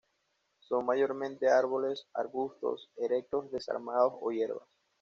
[0.61, 4.67] Son mayormente árboles, arbustos erectos desarmados o hierbas.